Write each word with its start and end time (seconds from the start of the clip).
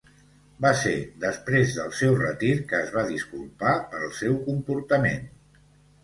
Va 0.65 0.69
ser 0.83 0.93
després 1.23 1.75
del 1.79 1.91
seu 1.97 2.15
retir 2.21 2.49
que 2.71 2.79
es 2.85 2.89
va 2.95 3.03
disculpar 3.09 3.75
pel 3.91 4.07
seu 4.21 4.39
comportament. 4.47 5.29